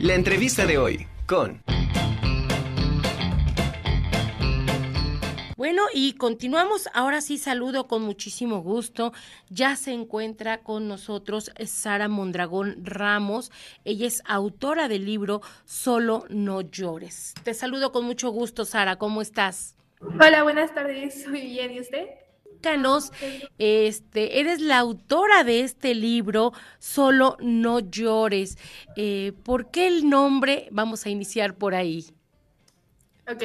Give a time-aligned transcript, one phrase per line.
[0.00, 1.60] La entrevista de hoy con...
[5.56, 6.88] Bueno, y continuamos.
[6.94, 9.12] Ahora sí saludo con muchísimo gusto.
[9.48, 13.50] Ya se encuentra con nosotros Sara Mondragón Ramos.
[13.84, 17.34] Ella es autora del libro Solo no llores.
[17.42, 18.98] Te saludo con mucho gusto, Sara.
[18.98, 19.74] ¿Cómo estás?
[20.00, 21.26] Hola, buenas tardes.
[21.26, 22.06] Muy bien, ¿y usted?
[22.60, 23.12] Canos,
[23.58, 28.56] este, eres la autora de este libro, Solo no llores.
[28.96, 30.68] Eh, ¿Por qué el nombre?
[30.70, 32.06] Vamos a iniciar por ahí.
[33.30, 33.42] Ok.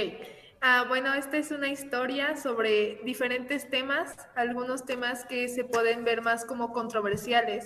[0.66, 6.22] Ah, bueno, esta es una historia sobre diferentes temas, algunos temas que se pueden ver
[6.22, 7.66] más como controversiales.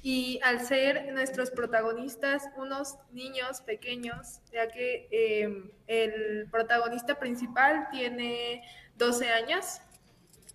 [0.00, 8.62] Y al ser nuestros protagonistas unos niños pequeños, ya que em, el protagonista principal tiene
[8.96, 9.80] 12 años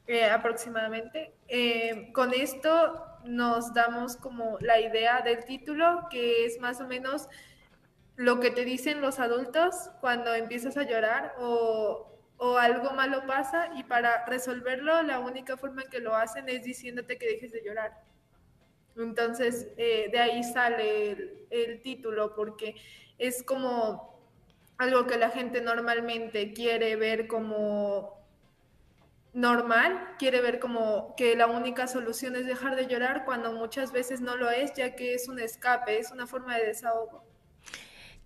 [0.07, 6.81] eh, aproximadamente, em, con esto nos damos como la idea del título, que es más
[6.81, 7.29] o menos
[8.15, 12.07] lo que te dicen los adultos cuando empiezas a llorar o,
[12.59, 17.19] algo malo pasa y para resolverlo la única forma en que lo hacen es diciéndote
[17.19, 18.03] que dejes de llorar.
[18.97, 22.75] Entonces, eh, de ahí sale el, el, título, porque
[23.19, 24.19] es como
[24.79, 28.20] algo que la gente normalmente quiere ver como
[29.33, 34.21] normal, quiere ver como que la única solución es dejar de llorar cuando muchas veces
[34.21, 37.23] no lo es, ya que es un escape, es una forma de desahogo.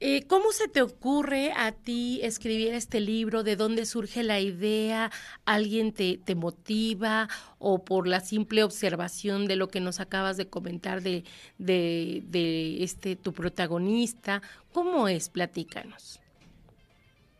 [0.01, 3.43] Eh, ¿Cómo se te ocurre a ti escribir este libro?
[3.43, 5.09] ¿De dónde surge la idea?
[5.45, 10.49] ¿Alguien te, te, motiva o por la simple observación de lo que nos acabas de
[10.49, 11.23] comentar de,
[11.59, 14.41] de, de este tu protagonista?
[14.73, 15.29] ¿Cómo es?
[15.29, 16.19] Platícanos.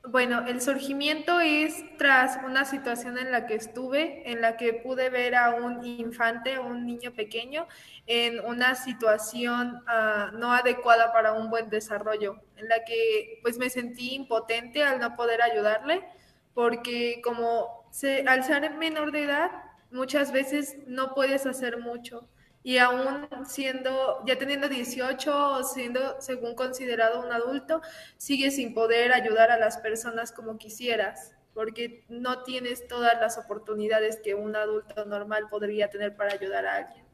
[0.07, 5.09] Bueno, el surgimiento es tras una situación en la que estuve, en la que pude
[5.09, 7.67] ver a un infante, un niño pequeño,
[8.05, 13.69] en una situación uh, no adecuada para un buen desarrollo, en la que pues me
[13.69, 16.03] sentí impotente al no poder ayudarle,
[16.53, 19.51] porque como se, al ser menor de edad,
[19.89, 22.27] muchas veces no puedes hacer mucho
[22.65, 27.79] y aún siendo, ya teniendo 18 o siendo según considerado un adulto,
[28.17, 34.19] sigues sin poder ayudar a las personas como quisieras, porque no tienes todas las oportunidades
[34.23, 37.05] que un adulto normal podría tener para ayudar a alguien.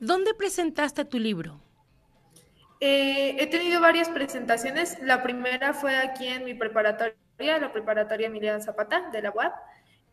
[0.00, 1.62] ¿Dónde presentaste tu libro?
[2.78, 4.98] Eh, he tenido varias presentaciones.
[5.00, 9.54] La primera fue aquí en mi preparatoria, la preparatoria Emiliano Zapata de la UAP.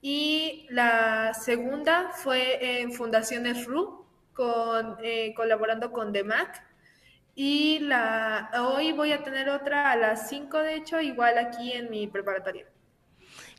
[0.02, 4.02] Y la segunda fue en Fundaciones RU,
[4.41, 6.63] con, eh, colaborando con DEMAC.
[7.35, 11.91] Y la, hoy voy a tener otra a las 5, de hecho, igual aquí en
[11.91, 12.66] mi preparatoria.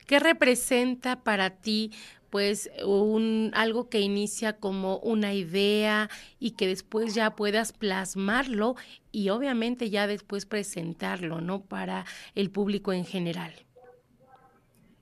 [0.05, 1.91] ¿Qué representa para ti
[2.29, 8.75] pues un algo que inicia como una idea y que después ya puedas plasmarlo
[9.11, 11.61] y obviamente ya después presentarlo, ¿no?
[11.61, 13.53] Para el público en general.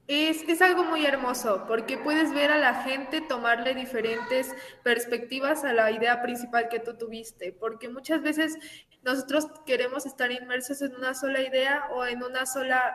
[0.07, 4.53] Es, algo muy hermoso porque puedes ver a la gente tomarle diferentes
[4.83, 8.57] perspectivas a la idea principal que tú tuviste, porque muchas veces
[9.03, 12.93] nosotros queremos estar inmersos en una sola idea o en una sola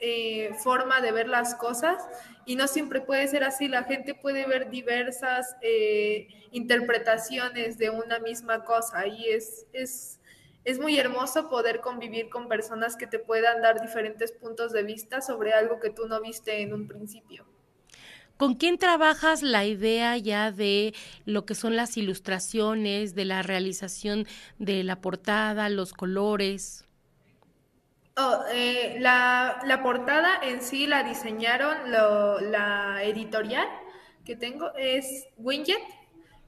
[0.00, 1.96] eh, forma de ver las cosas
[2.44, 3.68] y no siempre puede ser así.
[3.68, 10.20] La gente puede ver diversas eh, interpretaciones de una misma cosa y es, es
[10.66, 15.20] es muy hermoso poder convivir con personas que te puedan dar diferentes puntos de vista
[15.20, 17.46] sobre algo que tú no viste en un principio.
[18.36, 20.92] ¿Con quién trabajas la idea ya de
[21.24, 24.26] lo que son las ilustraciones, de la realización
[24.58, 26.84] de la portada, los colores?
[28.16, 33.68] Oh, eh, la, portada en sí la diseñaron la editorial
[34.24, 35.80] que tengo, es Winget,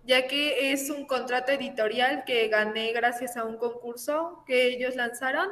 [0.09, 5.51] ya que es un contrato editorial que gané gracias a un concurso que ellos lanzaron.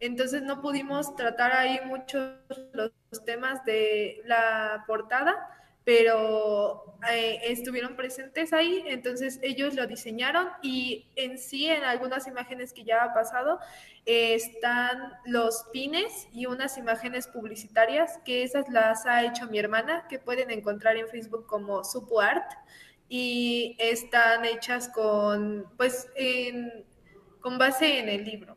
[0.00, 2.38] Entonces no pudimos tratar ahí muchos
[2.72, 2.90] los
[3.26, 5.50] temas de la portada,
[5.84, 12.72] pero eh, estuvieron presentes ahí, entonces ellos lo diseñaron y en sí en algunas imágenes
[12.72, 13.58] que ya ha pasado
[14.06, 20.06] eh, están los pines y unas imágenes publicitarias que esas las ha hecho mi hermana,
[20.08, 22.50] que pueden encontrar en Facebook como SupuArt
[23.08, 26.08] y están hechas con, pues,
[27.40, 28.56] con base en el libro.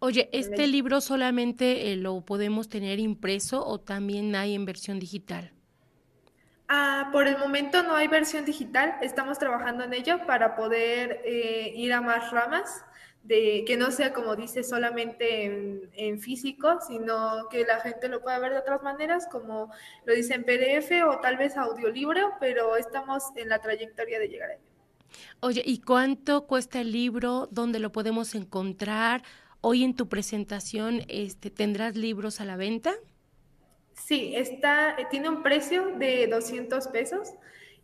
[0.00, 5.52] Oye, ¿este libro solamente eh, lo podemos tener impreso o también hay en versión digital?
[6.68, 11.72] Ah, por el momento no hay versión digital, estamos trabajando en ello para poder eh,
[11.74, 12.84] ir a más ramas
[13.28, 15.44] de que no sea como dice solamente
[15.92, 19.70] en, físico, sino que la gente lo pueda ver de otras maneras, como
[20.06, 24.50] lo dice en PDF o tal vez audiolibro, pero estamos en la trayectoria de llegar
[24.50, 24.62] a ello.
[25.40, 27.48] Oye, ¿y cuánto cuesta el libro?
[27.50, 29.22] ¿Dónde lo podemos encontrar?
[29.60, 32.94] Hoy en tu presentación, este, ¿tendrás libros a la venta?
[33.92, 37.34] Sí, está, tiene un precio de 200 pesos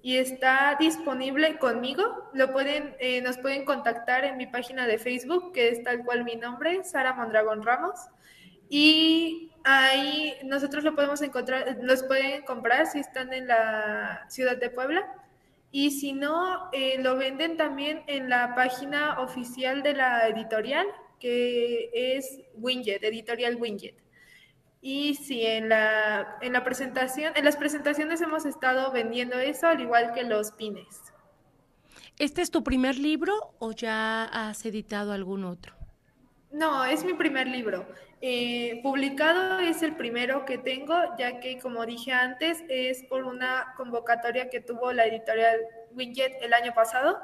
[0.05, 2.29] y está disponible conmigo.
[2.35, 6.25] Lo pueden, eh, nos pueden contactar en mi página de Facebook, que es tal cual
[6.25, 7.99] mi nombre, Sara Mondragón Ramos.
[8.69, 14.69] Y ahí nosotros lo podemos encontrar, los pueden comprar si están en la ciudad de
[14.69, 15.11] Puebla.
[15.71, 20.87] Y si no, eh, lo venden también en la página oficial de la editorial,
[21.19, 24.04] que es Winget, editorial Winget.
[24.87, 29.81] Y sí, en la, en la presentación, en las presentaciones hemos estado vendiendo eso, al
[29.81, 31.01] igual que los pines.
[32.19, 35.75] ¿Este es tu primer libro o ya has editado algún otro?
[36.53, 37.87] No, es mi primer libro.
[38.21, 43.73] Eh, publicado es el primero que tengo, ya que como dije antes, es por una
[43.79, 45.61] convocatoria que tuvo la editorial
[45.93, 47.23] Winget el año pasado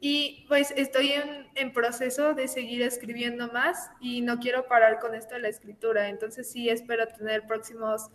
[0.00, 1.12] y pues estoy
[1.54, 6.08] en, proceso de seguir escribiendo más y no quiero parar con esto de la escritura.
[6.08, 8.10] Entonces sí espero tener próximos,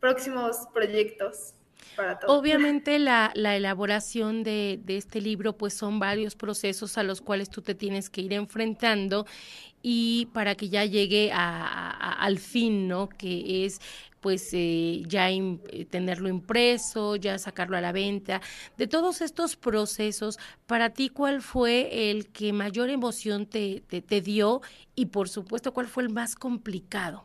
[0.00, 1.55] próximos proyectos.
[1.96, 2.38] Para todo.
[2.38, 7.48] Obviamente la, la elaboración de, de, este libro pues son varios procesos a los cuales
[7.48, 9.26] tú te tienes que ir enfrentando
[9.82, 13.08] y para que ya llegue al fin, ¿no?
[13.08, 13.80] Que es
[14.26, 18.40] pues eh, ya eh, tenerlo impreso, ya sacarlo a la venta.
[18.76, 24.62] De todos estos procesos, para ti, ¿cuál fue el que mayor emoción te, te, dio
[24.96, 27.24] y por supuesto, cuál fue el más complicado?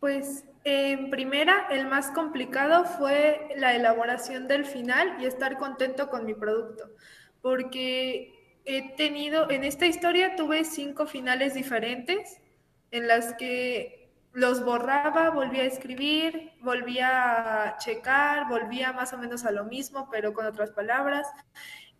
[0.00, 6.24] Pues en primera, el más complicado fue la elaboración del final y estar contento con
[6.24, 6.90] mi producto,
[7.40, 12.40] porque he tenido, en esta historia tuve cinco finales diferentes
[12.90, 19.44] en las que los borraba, volvía a escribir, volvía a checar, volvía más o menos
[19.44, 21.26] a lo mismo, pero con otras palabras.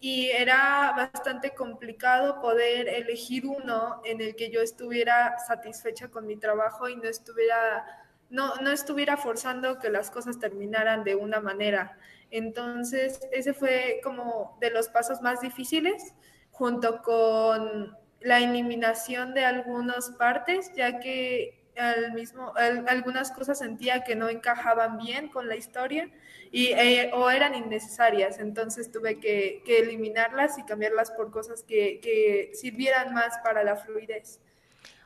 [0.01, 6.37] Y era bastante complicado poder elegir uno en el que yo estuviera satisfecha con mi
[6.37, 7.85] trabajo y no estuviera,
[8.33, 11.99] no, no estuviera forzando que las cosas terminaran de una manera.
[12.31, 16.15] Entonces, ese fue como de los pasos más difíciles
[16.51, 24.15] junto con la eliminación de algunas partes, ya que al mismo, algunas cosas sentía que
[24.15, 26.11] no encajaban bien con la historia
[26.51, 33.13] y, eh, o eran innecesarias, entonces tuve que, eliminarlas y cambiarlas por cosas que, sirvieran
[33.13, 34.41] más para la fluidez.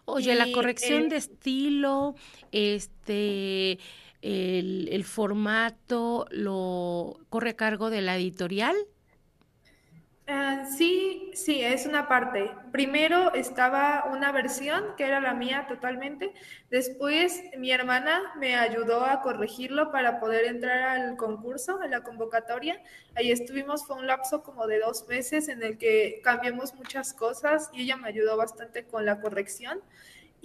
[0.06, 2.14] Oye, la corrección de estilo,
[2.52, 3.78] este,
[4.22, 8.76] el, el formato, ¿lo corre a cargo de la editorial?
[10.28, 12.50] Ah, sí, sí, es una parte.
[12.72, 16.32] Primero estaba una versión que era la mía totalmente.
[16.68, 22.82] Después mi hermana me ayudó a corregirlo para poder entrar al concurso, a la convocatoria.
[23.14, 27.70] Ahí estuvimos, fue un lapso como de dos meses en el que cambiamos muchas cosas
[27.72, 29.80] y ella me ayudó bastante con la corrección.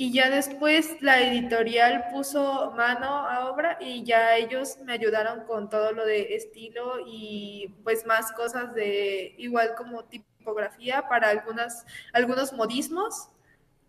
[0.01, 5.69] Y ya después la editorial puso mano a obra y ya ellos me ayudaron con
[5.69, 12.51] todo lo de estilo y pues más cosas de igual como tipografía para algunas, algunos
[12.51, 13.29] modismos.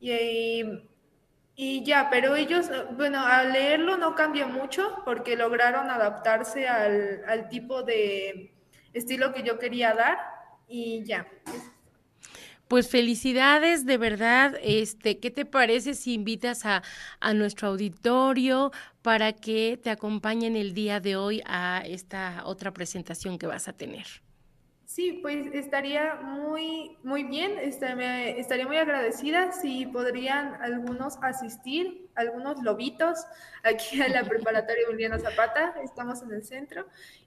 [0.00, 0.62] Y,
[1.56, 7.48] y ya, pero ellos, bueno, al leerlo no cambió mucho porque lograron adaptarse al, al
[7.48, 8.52] tipo de
[8.92, 10.18] estilo que yo quería dar
[10.68, 11.26] y ya.
[12.72, 14.54] Pues felicidades, de verdad.
[14.62, 16.82] Este, ¿qué te parece si invitas a,
[17.20, 23.36] a nuestro auditorio para que te acompañen el día de hoy a esta otra presentación
[23.36, 24.06] que vas a tener?
[24.86, 33.18] Sí, pues estaría muy, muy bien, estaría muy agradecida si podrían algunos asistir, algunos lobitos,
[33.64, 36.86] aquí a la preparatoria Juliana Zapata, estamos en el centro,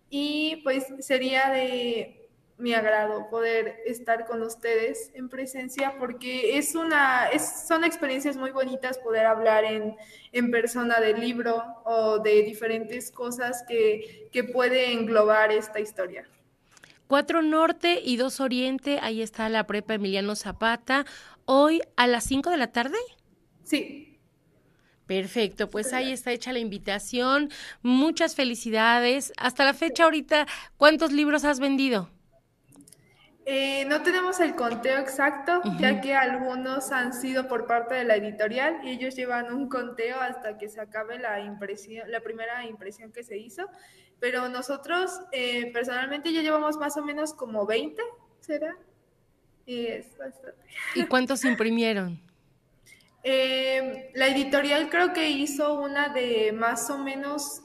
[0.09, 2.24] y pues sería de
[2.57, 8.51] mi agrado poder estar con ustedes en presencia porque es una, es, son experiencias muy
[8.51, 9.95] bonitas poder hablar en,
[10.31, 16.29] en persona del libro o de diferentes cosas que, que puede englobar esta historia.
[17.07, 21.05] Cuatro Norte y dos Oriente, ahí está la prepa Emiliano Zapata.
[21.45, 22.97] Hoy a las cinco de la tarde.
[23.63, 24.17] Sí.
[25.05, 27.51] Perfecto, pues ahí está hecha la invitación.
[27.83, 29.33] Muchas felicidades.
[29.37, 30.47] Hasta la fecha ahorita,
[30.77, 32.09] ¿cuántos libros has vendido?
[33.47, 38.15] Eh, no tenemos el conteo exacto, ya que algunos han sido por parte de la
[38.15, 43.11] editorial y ellos llevan un conteo hasta que se acabe la impresión, la primera impresión
[43.11, 43.69] que se hizo.
[44.19, 48.01] Pero nosotros, eh, personalmente, ya llevamos más o menos como 20,
[48.39, 48.75] ¿será?
[49.67, 50.59] Y es bastante.
[50.95, 52.19] ¿Y cuántos imprimieron?
[53.27, 57.63] Eh, la editorial creo que hizo una de más o menos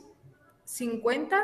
[0.65, 1.39] 50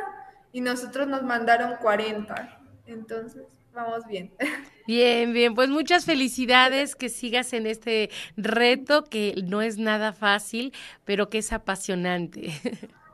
[0.52, 2.58] y nosotros nos mandaron 40.
[2.86, 3.44] Entonces,
[3.76, 4.32] vamos bien.
[4.86, 10.72] Bien, bien, pues muchas felicidades, que sigas en este reto que no es nada fácil,
[11.04, 12.52] pero que es apasionante.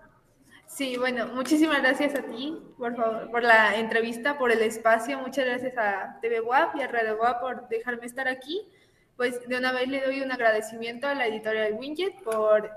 [0.66, 5.18] Sí, bueno, muchísimas gracias a ti, por favor, por la entrevista, por el espacio.
[5.18, 8.62] Muchas gracias a TV WAP y a Radio WAP por dejarme estar aquí.
[9.18, 12.70] Pues de una vez le doy un agradecimiento a la editorial Winget por,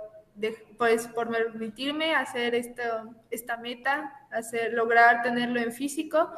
[0.78, 2.84] pues, por permitirme hacer esto,
[3.32, 6.34] esta meta, hacer, lograr tenerlo en físico.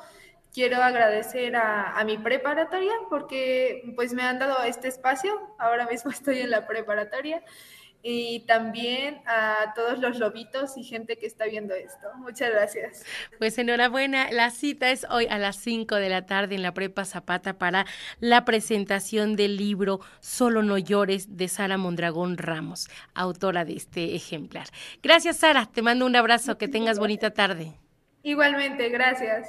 [0.57, 5.39] Quiero agradecer a, a mi preparatoria porque pues me han dado este espacio.
[5.59, 7.43] Ahora mismo estoy en la preparatoria
[8.01, 12.07] y también a todos los lobitos y gente que está viendo esto.
[12.15, 13.05] Muchas gracias.
[13.37, 14.31] Pues enhorabuena.
[14.31, 17.85] La cita es hoy a las 5 de la tarde en la Prepa Zapata para
[18.19, 24.65] la presentación del libro Solo no llores de Sara Mondragón Ramos, autora de este ejemplar.
[25.03, 25.67] Gracias, Sara.
[25.71, 26.57] Te mando un abrazo.
[26.57, 27.73] Que tengas bonita tarde.
[28.23, 29.47] Igualmente, gracias.